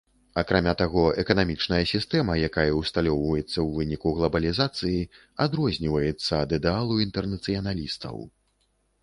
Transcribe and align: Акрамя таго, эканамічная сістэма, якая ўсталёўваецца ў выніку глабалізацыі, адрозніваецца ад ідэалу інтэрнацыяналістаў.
Акрамя 0.41 0.71
таго, 0.81 1.01
эканамічная 1.23 1.81
сістэма, 1.91 2.37
якая 2.47 2.65
ўсталёўваецца 2.79 3.53
ў 3.53 3.67
выніку 3.75 4.15
глабалізацыі, 4.21 5.05
адрозніваецца 5.47 6.31
ад 6.43 6.49
ідэалу 6.59 6.99
інтэрнацыяналістаў. 7.07 8.15